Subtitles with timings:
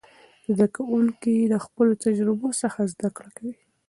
[0.53, 3.55] زده کوونکي د خپلو تجربو څخه زده کړه کوي.